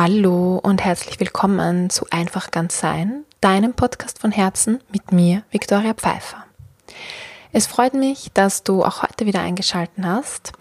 [0.00, 5.92] Hallo und herzlich willkommen zu Einfach ganz sein, deinem Podcast von Herzen mit mir, Viktoria
[5.92, 6.44] Pfeiffer.
[7.50, 10.52] Es freut mich, dass du auch heute wieder eingeschalten hast.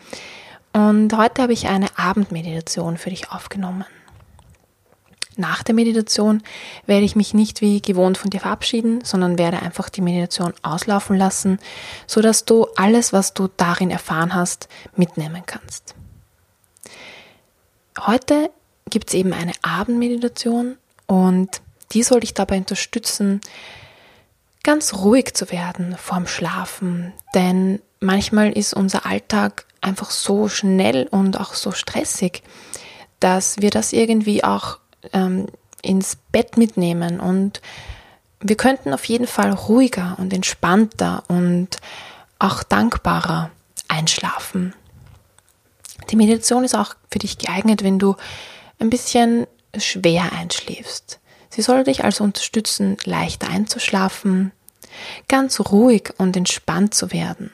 [0.74, 3.86] Und heute habe ich eine Abendmeditation für dich aufgenommen.
[5.36, 6.42] Nach der Meditation
[6.88, 11.16] werde ich mich nicht wie gewohnt von dir verabschieden, sondern werde einfach die Meditation auslaufen
[11.16, 11.60] lassen,
[12.08, 15.94] so dass du alles, was du darin erfahren hast, mitnehmen kannst.
[18.00, 18.50] Heute
[18.90, 21.62] gibt es eben eine Abendmeditation und
[21.94, 23.42] die soll dich dabei unterstützen,
[24.64, 27.14] ganz ruhig zu werden vorm Schlafen.
[27.34, 32.44] Denn manchmal ist unser Alltag einfach so schnell und auch so stressig,
[33.20, 34.80] dass wir das irgendwie auch
[35.14, 35.48] ähm,
[35.82, 37.62] ins Bett mitnehmen und
[38.40, 41.78] wir könnten auf jeden Fall ruhiger und entspannter und
[42.40, 43.50] auch dankbarer
[43.88, 44.74] einschlafen.
[46.12, 48.16] Die Meditation ist auch für dich geeignet, wenn du
[48.80, 51.20] ein bisschen schwer einschläfst.
[51.50, 54.52] Sie soll dich also unterstützen, leichter einzuschlafen,
[55.28, 57.52] ganz ruhig und entspannt zu werden.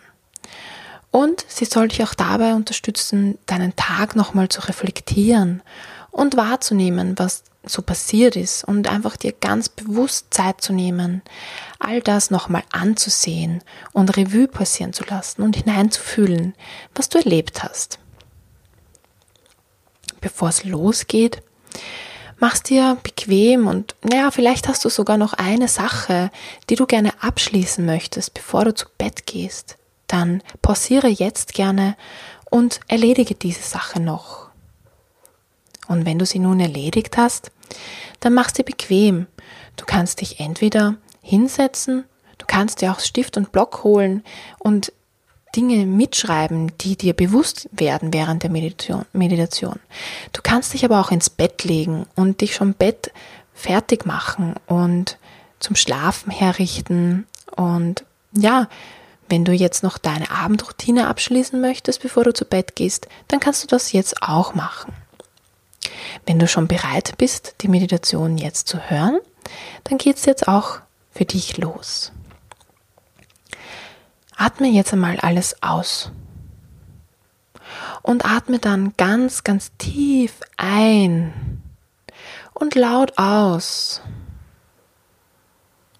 [1.12, 5.62] Und sie soll dich auch dabei unterstützen, deinen Tag nochmal zu reflektieren
[6.12, 11.22] und wahrzunehmen, was so passiert ist und einfach dir ganz bewusst Zeit zu nehmen,
[11.80, 13.62] all das nochmal anzusehen
[13.94, 16.56] und Revue passieren zu lassen und hineinzufühlen,
[16.94, 18.00] was du erlebt hast
[20.24, 21.44] bevor es losgeht,
[22.40, 26.32] mach's dir bequem und naja, vielleicht hast du sogar noch eine Sache,
[26.70, 29.78] die du gerne abschließen möchtest, bevor du zu Bett gehst.
[30.08, 31.96] Dann pausiere jetzt gerne
[32.50, 34.50] und erledige diese Sache noch.
[35.88, 37.52] Und wenn du sie nun erledigt hast,
[38.22, 39.28] dann mach's dir bequem.
[39.76, 42.06] Du kannst dich entweder hinsetzen,
[42.38, 44.24] du kannst dir auch Stift und Block holen
[44.60, 44.94] und
[45.56, 49.80] Dinge mitschreiben, die dir bewusst werden während der Meditation.
[50.32, 53.12] Du kannst dich aber auch ins Bett legen und dich schon Bett
[53.54, 55.18] fertig machen und
[55.60, 57.28] zum Schlafen herrichten.
[57.56, 58.68] Und ja,
[59.30, 63.64] wenn du jetzt noch deine Abendroutine abschließen möchtest, bevor du zu Bett gehst, dann kannst
[63.64, 64.94] du das jetzt auch machen.
[66.26, 69.20] Wenn du schon bereit bist, die Meditation jetzt zu hören,
[69.86, 70.80] dann geht es jetzt auch
[71.12, 72.12] für dich los.
[74.44, 76.12] Atme jetzt einmal alles aus.
[78.02, 81.62] Und atme dann ganz, ganz tief ein
[82.54, 84.02] und laut aus.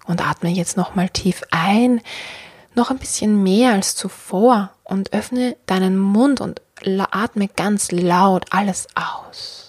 [0.04, 2.02] Und atme jetzt nochmal tief ein,
[2.74, 6.60] noch ein bisschen mehr als zuvor und öffne deinen Mund und
[7.12, 9.63] atme ganz laut alles aus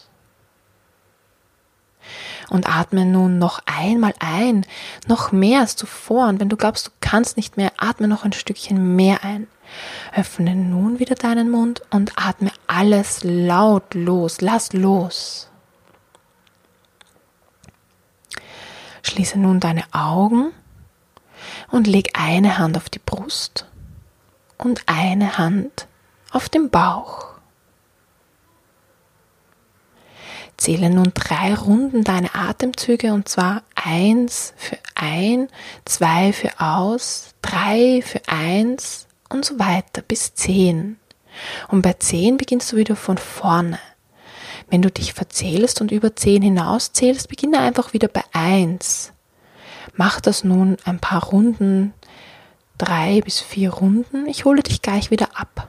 [2.49, 4.65] und atme nun noch einmal ein,
[5.07, 6.27] noch mehr als zuvor.
[6.27, 9.47] Und wenn du glaubst, du kannst nicht mehr, atme noch ein Stückchen mehr ein.
[10.15, 14.41] Öffne nun wieder deinen Mund und atme alles laut los.
[14.41, 15.49] Lass los.
[19.03, 20.51] Schließe nun deine Augen
[21.69, 23.65] und leg eine Hand auf die Brust
[24.57, 25.87] und eine Hand
[26.31, 27.34] auf den Bauch.
[30.57, 35.49] Zähle nun drei Runden deine Atemzüge und zwar eins für ein,
[35.83, 40.97] zwei für aus, drei für eins und so weiter bis zehn.
[41.67, 43.79] Und bei zehn beginnst du wieder von vorne.
[44.69, 49.11] Wenn du dich verzählst und über zehn hinauszählst, beginne einfach wieder bei eins.
[49.95, 51.93] Mach das nun ein paar Runden,
[52.77, 54.25] drei bis vier Runden.
[54.27, 55.67] Ich hole dich gleich wieder ab.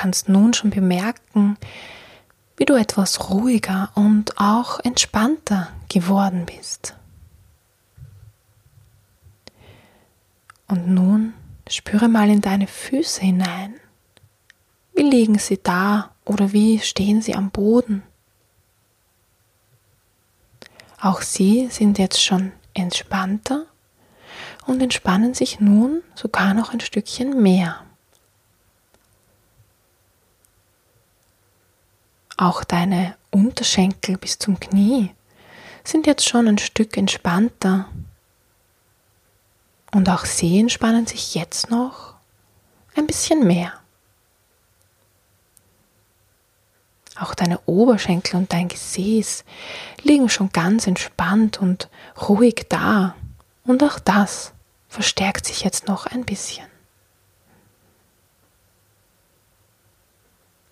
[0.00, 1.58] Kannst nun schon bemerken,
[2.56, 6.96] wie du etwas ruhiger und auch entspannter geworden bist.
[10.68, 11.34] Und nun
[11.68, 13.74] spüre mal in deine Füße hinein.
[14.94, 18.02] Wie liegen sie da oder wie stehen sie am Boden?
[20.98, 23.66] Auch sie sind jetzt schon entspannter
[24.66, 27.84] und entspannen sich nun sogar noch ein Stückchen mehr.
[32.40, 35.14] Auch deine Unterschenkel bis zum Knie
[35.84, 37.90] sind jetzt schon ein Stück entspannter.
[39.92, 42.14] Und auch sie entspannen sich jetzt noch
[42.96, 43.74] ein bisschen mehr.
[47.16, 49.44] Auch deine Oberschenkel und dein Gesäß
[50.02, 51.90] liegen schon ganz entspannt und
[52.26, 53.16] ruhig da.
[53.64, 54.54] Und auch das
[54.88, 56.69] verstärkt sich jetzt noch ein bisschen.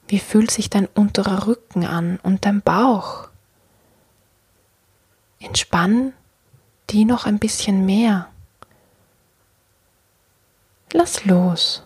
[0.09, 3.29] Wie fühlt sich dein unterer Rücken an und dein Bauch?
[5.39, 6.15] Entspann
[6.89, 8.31] die noch ein bisschen mehr.
[10.95, 11.83] Lass los.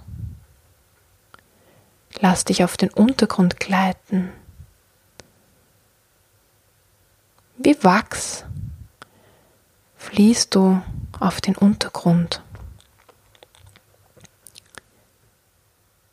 [2.20, 4.32] Lass dich auf den Untergrund gleiten.
[7.56, 8.44] Wie Wachs
[9.96, 10.80] fließt du
[11.18, 12.42] auf den Untergrund.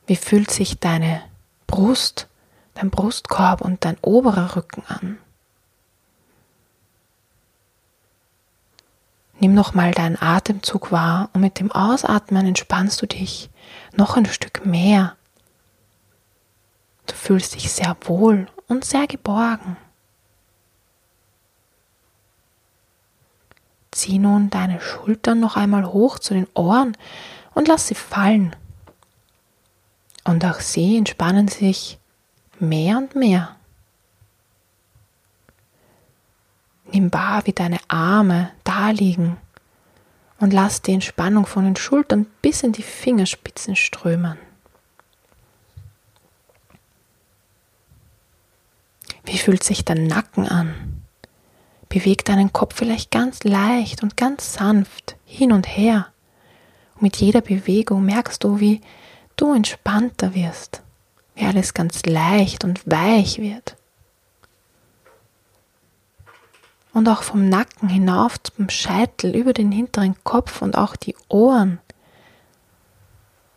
[0.07, 1.28] Wie fühlt sich deine
[1.69, 2.27] Brust,
[2.73, 5.19] dein Brustkorb und dein oberer Rücken an.
[9.39, 13.51] Nimm nochmal deinen Atemzug wahr und mit dem Ausatmen entspannst du dich
[13.95, 15.15] noch ein Stück mehr.
[17.05, 19.77] Du fühlst dich sehr wohl und sehr geborgen.
[23.91, 26.97] Zieh nun deine Schultern noch einmal hoch zu den Ohren
[27.53, 28.55] und lass sie fallen.
[30.29, 31.97] Und auch sie entspannen sich
[32.59, 33.55] mehr und mehr.
[36.91, 39.37] Nimm wahr, wie deine Arme da liegen
[40.39, 44.37] und lass die Entspannung von den Schultern bis in die Fingerspitzen strömen.
[49.25, 51.01] Wie fühlt sich dein Nacken an?
[51.89, 56.09] Beweg deinen Kopf vielleicht ganz leicht und ganz sanft hin und her.
[56.93, 58.81] Und mit jeder Bewegung merkst du, wie
[59.39, 60.81] du entspannter wirst,
[61.35, 63.75] wie alles ganz leicht und weich wird.
[66.93, 71.79] Und auch vom Nacken hinauf zum Scheitel, über den hinteren Kopf und auch die Ohren.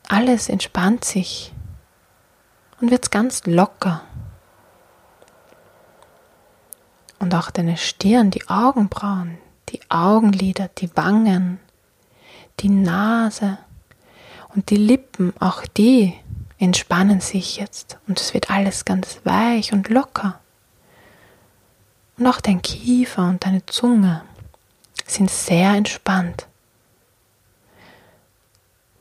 [0.06, 1.52] Alles entspannt sich
[2.80, 4.02] und wird ganz locker.
[7.18, 9.38] Und auch deine Stirn, die Augenbrauen,
[9.70, 11.58] die Augenlider, die Wangen,
[12.60, 13.58] die Nase,
[14.54, 16.14] und die Lippen, auch die
[16.58, 20.38] entspannen sich jetzt und es wird alles ganz weich und locker.
[22.18, 24.22] Und auch dein Kiefer und deine Zunge
[25.06, 26.46] sind sehr entspannt.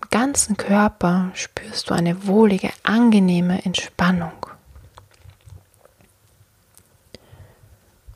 [0.02, 4.34] Im ganzen Körper spürst du eine wohlige, angenehme Entspannung.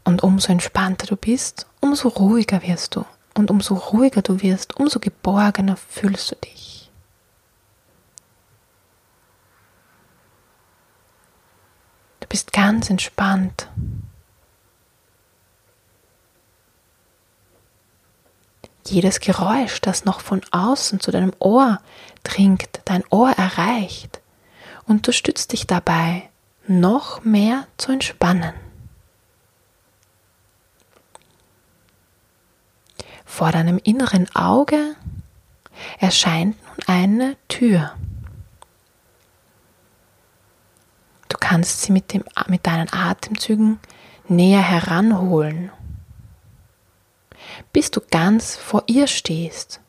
[0.04, 3.06] Und umso entspannter du bist, umso ruhiger wirst du.
[3.34, 6.75] Und umso ruhiger du wirst, umso geborgener fühlst du dich.
[12.36, 13.70] Bist ganz entspannt.
[18.86, 21.80] Jedes Geräusch, das noch von außen zu deinem Ohr
[22.24, 24.20] dringt, dein Ohr erreicht,
[24.86, 26.30] unterstützt dich dabei,
[26.68, 28.54] noch mehr zu entspannen.
[33.24, 34.98] Vor deinem inneren Auge
[36.02, 37.96] erscheint nun eine Tür.
[41.46, 43.80] Kannst sie mit, dem, mit deinen Atemzügen
[44.28, 45.72] näher heranholen,
[47.72, 49.80] bis du ganz vor ihr stehst.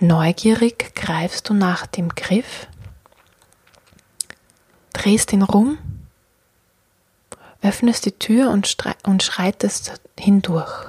[0.00, 2.66] Neugierig greifst du nach dem Griff,
[4.92, 5.78] drehst ihn rum,
[7.62, 10.86] öffnest die Tür und, und schreitest hindurch.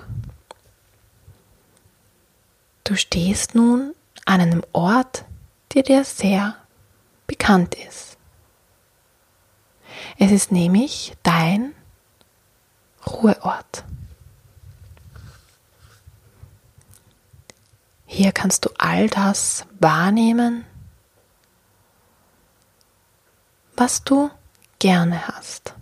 [2.84, 3.94] Du stehst nun
[4.26, 5.26] an einem Ort,
[5.74, 6.59] der dir sehr
[7.30, 8.18] bekannt ist.
[10.18, 11.74] Es ist nämlich dein
[13.06, 13.86] Ruheort.
[18.06, 20.66] Hier kannst du all das wahrnehmen,
[23.78, 24.32] was du
[24.80, 25.76] gerne hast.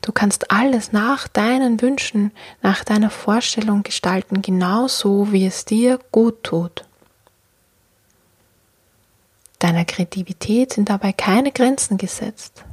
[0.00, 6.42] Du kannst alles nach deinen Wünschen, nach deiner Vorstellung gestalten, genauso wie es dir gut
[6.42, 6.84] tut.
[9.62, 12.64] Deiner Kreativität sind dabei keine Grenzen gesetzt.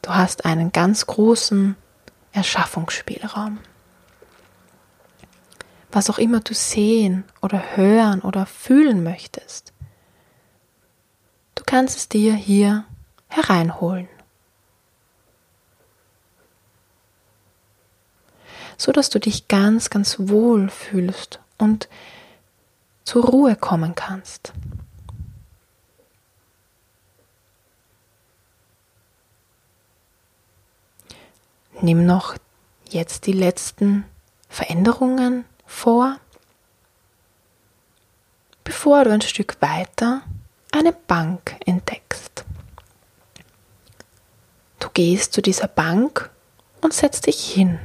[0.00, 1.76] Du hast einen ganz großen
[2.32, 3.58] Erschaffungsspielraum.
[5.90, 9.74] Was auch immer du sehen oder hören oder fühlen möchtest,
[11.54, 12.86] du kannst es dir hier
[13.28, 14.08] hereinholen.
[18.78, 21.90] So dass du dich ganz, ganz wohl fühlst und
[23.04, 24.52] zur Ruhe kommen kannst.
[31.80, 32.36] Nimm noch
[32.88, 34.04] jetzt die letzten
[34.48, 36.18] Veränderungen vor,
[38.62, 40.22] bevor du ein Stück weiter
[40.70, 42.44] eine Bank entdeckst.
[44.78, 46.30] Du gehst zu dieser Bank
[46.82, 47.80] und setzt dich hin.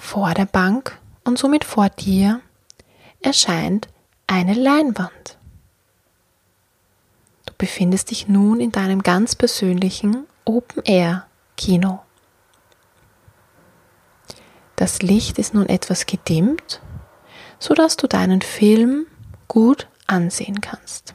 [0.00, 2.40] Vor der Bank und somit vor dir
[3.20, 3.86] erscheint
[4.26, 5.38] eine Leinwand.
[7.46, 12.02] Du befindest dich nun in deinem ganz persönlichen Open-Air-Kino.
[14.74, 16.80] Das Licht ist nun etwas gedimmt,
[17.60, 19.06] sodass du deinen Film
[19.46, 21.14] gut ansehen kannst.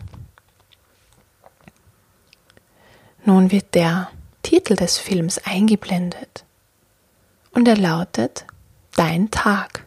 [3.26, 4.10] Nun wird der
[4.44, 6.46] Titel des Films eingeblendet
[7.52, 8.46] und er lautet
[8.96, 9.86] dein Tag.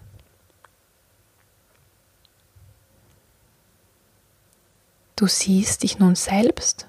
[5.16, 6.86] Du siehst dich nun selbst,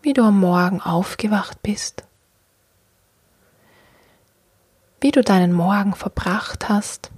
[0.00, 2.04] wie du am Morgen aufgewacht bist,
[5.00, 7.10] wie du deinen Morgen verbracht hast,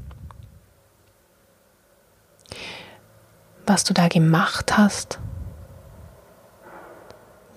[3.67, 5.21] was du da gemacht hast,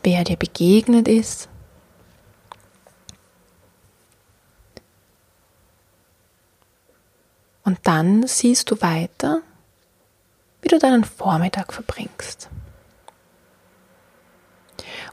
[0.04, 1.50] wer dir begegnet ist,
[7.64, 9.42] Und dann siehst du weiter,
[10.62, 12.50] wie du deinen Vormittag verbringst.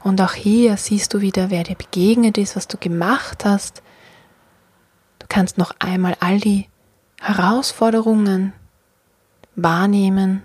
[0.03, 3.81] Und auch hier siehst du wieder, wer dir begegnet ist, was du gemacht hast.
[5.19, 6.67] Du kannst noch einmal all die
[7.21, 8.53] Herausforderungen
[9.55, 10.43] wahrnehmen.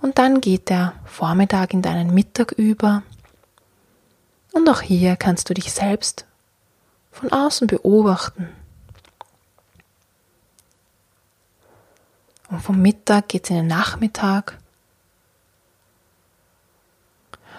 [0.00, 3.02] Und dann geht der Vormittag in deinen Mittag über.
[4.52, 6.26] Und auch hier kannst du dich selbst
[7.10, 8.48] von außen beobachten.
[12.48, 14.58] Und vom Mittag geht es in den Nachmittag.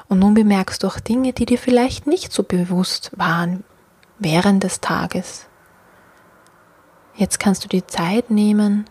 [0.08, 3.64] Und nun bemerkst du auch Dinge, die dir vielleicht nicht so bewusst waren
[4.20, 5.48] während des Tages.
[7.16, 8.86] Jetzt kannst du die Zeit nehmen,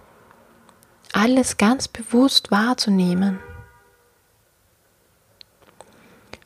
[1.13, 3.39] alles ganz bewusst wahrzunehmen.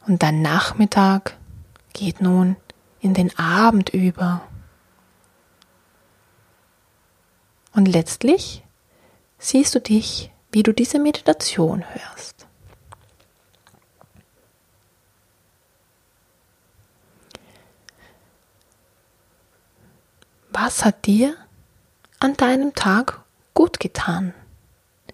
[0.07, 1.37] Und dein Nachmittag
[1.93, 2.57] geht nun
[3.01, 4.43] in den Abend über.
[7.73, 8.63] Und letztlich
[9.41, 12.47] siehst du dich, wie du diese Meditation hörst.
[20.51, 21.37] Was hat dir
[22.19, 23.23] an deinem Tag
[23.55, 24.35] gut getan?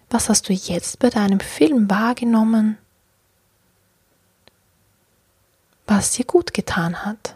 [0.09, 2.77] Was hast du jetzt bei deinem Film wahrgenommen,
[5.85, 7.35] was dir gut getan hat?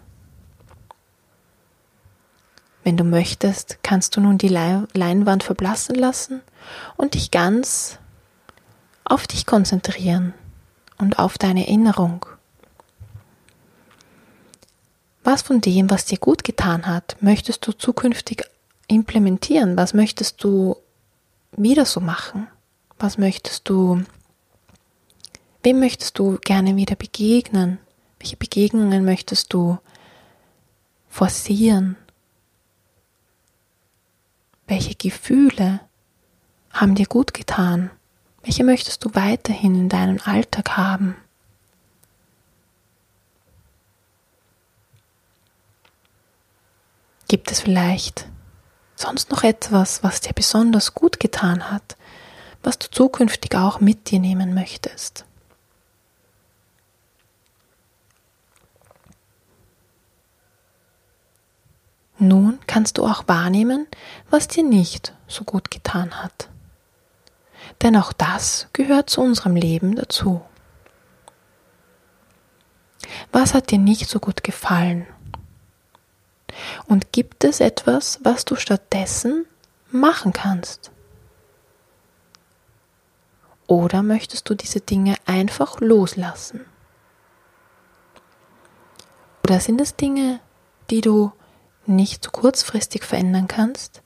[2.84, 6.42] Wenn du möchtest, kannst du nun die Leinwand verblassen lassen
[6.98, 8.00] und dich ganz
[9.04, 10.34] auf dich konzentrieren
[10.98, 12.26] und auf deine Erinnerung.
[15.24, 18.44] Was von dem, was dir gut getan hat, möchtest du zukünftig
[18.88, 19.78] implementieren?
[19.78, 20.76] Was möchtest du
[21.52, 22.48] wieder so machen?
[22.98, 24.04] Was möchtest du,
[25.62, 27.78] wem möchtest du gerne wieder begegnen?
[28.20, 29.78] Welche Begegnungen möchtest du
[31.10, 31.98] forcieren?
[34.72, 35.82] Welche Gefühle
[36.72, 37.92] haben dir gut getan?
[38.42, 41.18] Welche möchtest du weiterhin in deinem Alltag haben?
[47.28, 48.30] Gibt es vielleicht
[48.96, 51.98] sonst noch etwas, was dir besonders gut getan hat,
[52.64, 55.26] was du zukünftig auch mit dir nehmen möchtest?
[62.22, 63.88] Nun kannst du auch wahrnehmen,
[64.30, 66.50] was dir nicht so gut getan hat.
[67.82, 70.40] Denn auch das gehört zu unserem Leben dazu.
[73.32, 75.08] Was hat dir nicht so gut gefallen?
[76.86, 79.48] Und gibt es etwas, was du stattdessen
[79.90, 80.92] machen kannst?
[83.66, 86.66] Oder möchtest du diese Dinge einfach loslassen?
[89.44, 90.40] Oder sind es Dinge,
[90.92, 91.32] die du
[91.86, 94.02] nicht kurzfristig verändern kannst,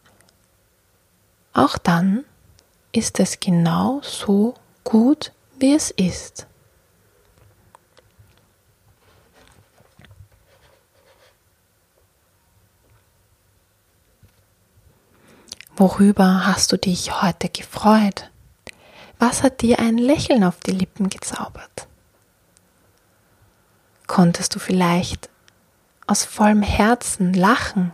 [1.54, 2.26] auch dann
[2.92, 6.48] ist es genau so gut, wie es ist.
[15.78, 18.32] Worüber hast du dich heute gefreut?
[19.20, 21.88] Was hat dir ein Lächeln auf die Lippen gezaubert?
[24.08, 25.30] Konntest du vielleicht
[26.08, 27.92] aus vollem Herzen lachen,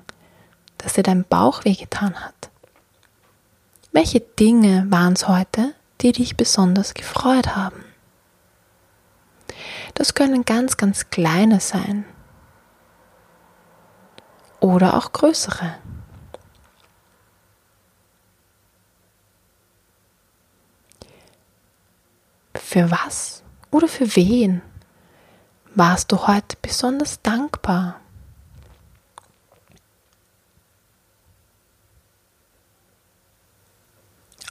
[0.78, 2.50] dass dir dein Bauch wehgetan hat?
[3.92, 7.84] Welche Dinge waren es heute, die dich besonders gefreut haben?
[9.94, 12.06] Das können ganz, ganz kleine sein
[14.60, 15.76] oder auch größere.
[22.56, 24.62] Für was oder für wen
[25.76, 28.01] warst du heute besonders dankbar?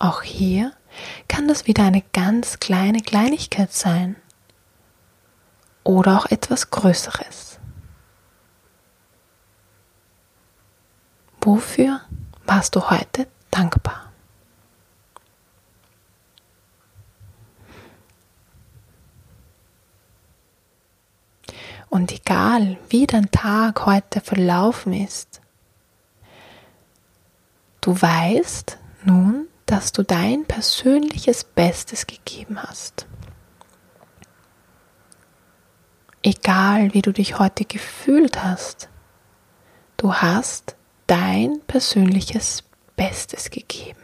[0.01, 0.73] Auch hier
[1.29, 4.17] kann das wieder eine ganz kleine Kleinigkeit sein
[5.85, 7.59] oder auch etwas Größeres.
[11.43, 12.01] Wofür
[12.47, 14.11] warst du heute dankbar?
[21.91, 25.43] Und egal, wie dein Tag heute verlaufen ist,
[27.83, 33.07] du weißt nun, dass du dein persönliches Bestes gegeben hast.
[36.25, 38.89] Egal, wie du dich heute gefühlt hast,
[39.97, 40.75] du hast
[41.07, 42.65] dein persönliches
[42.97, 44.01] Bestes gegeben.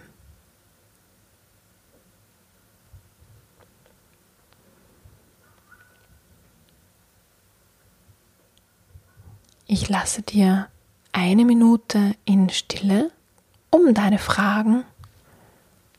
[9.66, 10.68] Ich lasse dir
[11.11, 13.11] eine Minute in Stille,
[13.70, 14.85] um deine Fragen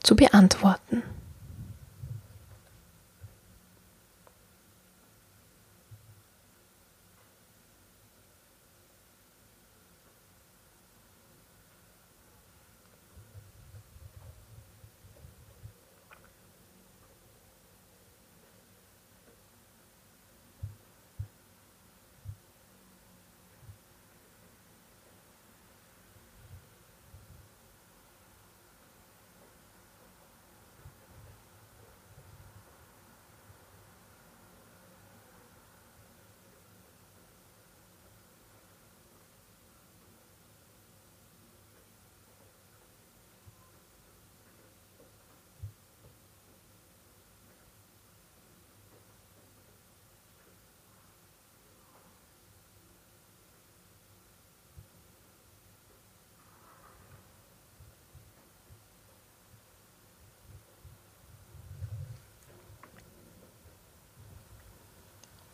[0.04, 1.04] zu beantworten.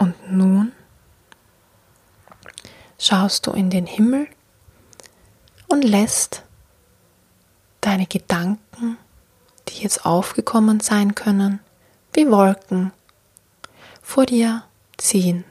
[0.04, 0.74] Und nun
[3.04, 4.28] schaust du in den Himmel
[5.68, 6.44] und lässt
[7.82, 8.98] deine Gedanken,
[9.68, 11.60] die jetzt aufgekommen sein können,
[12.14, 12.94] wie Wolken
[14.02, 14.64] vor dir
[14.98, 15.44] ziehen.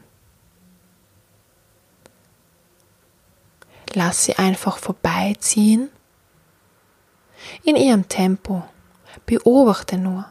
[3.95, 5.91] Lass sie einfach vorbeiziehen
[7.65, 8.65] in ihrem Tempo.
[9.27, 10.25] Beobachte nur,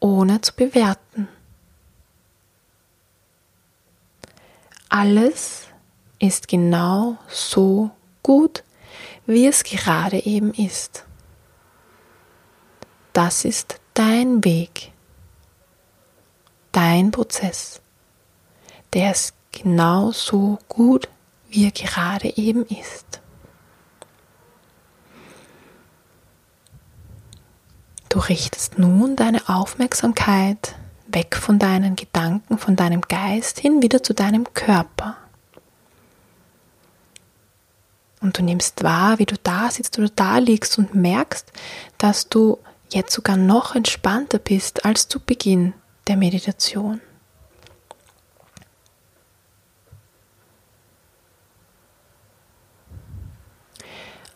[0.00, 1.28] ohne zu bewerten.
[4.90, 5.66] Alles
[6.18, 7.90] ist genau so
[8.22, 8.64] gut,
[9.26, 11.04] wie es gerade eben ist.
[13.12, 14.92] Das ist dein Weg,
[16.72, 17.82] dein Prozess.
[18.94, 21.08] Der ist genau so gut,
[21.50, 23.20] wie er gerade eben ist.
[28.08, 30.76] Du richtest nun deine Aufmerksamkeit
[31.08, 35.16] weg von deinen Gedanken, von deinem Geist hin wieder zu deinem Körper.
[38.20, 41.50] Und du nimmst wahr, wie du da sitzt oder da liegst und merkst,
[41.98, 42.58] dass du
[42.90, 45.72] jetzt sogar noch entspannter bist als zu Beginn
[46.08, 47.00] der Meditation.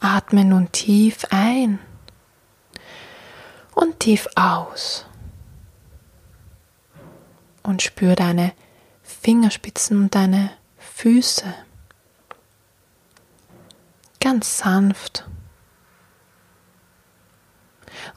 [0.00, 1.78] Atme nun tief ein
[3.74, 5.06] und tief aus
[7.62, 8.52] und spür deine
[9.02, 11.54] Fingerspitzen und deine Füße
[14.20, 15.26] ganz sanft.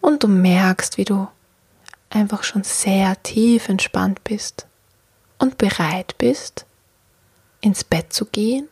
[0.02, 1.28] Und du merkst, wie du
[2.10, 4.68] einfach schon sehr tief entspannt bist
[5.38, 6.66] und bereit bist,
[7.62, 8.70] ins Bett zu gehen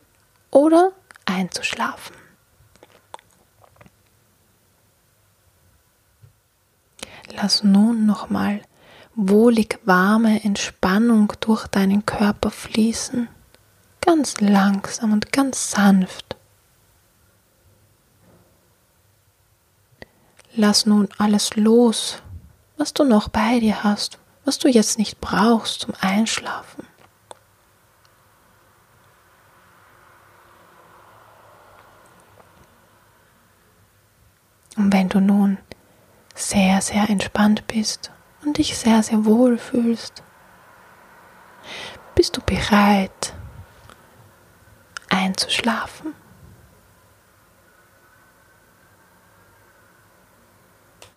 [0.50, 0.92] oder
[1.24, 2.16] einzuschlafen.
[7.32, 8.62] Lass nun nochmal
[9.16, 13.28] wohlig warme Entspannung durch deinen Körper fließen,
[14.00, 16.36] ganz langsam und ganz sanft.
[20.56, 22.22] Lass nun alles los,
[22.76, 26.86] was du noch bei dir hast, was du jetzt nicht brauchst zum Einschlafen.
[34.76, 35.58] Und wenn du nun
[36.34, 38.10] sehr, sehr entspannt bist
[38.44, 40.22] und dich sehr, sehr wohl fühlst,
[42.14, 43.34] bist du bereit
[45.08, 46.14] einzuschlafen.